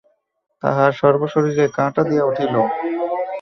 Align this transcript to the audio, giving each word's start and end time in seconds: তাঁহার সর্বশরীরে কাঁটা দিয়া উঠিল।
তাঁহার 0.63 0.91
সর্বশরীরে 0.91 1.65
কাঁটা 1.67 2.01
দিয়া 2.03 2.23
উঠিল। 2.25 2.55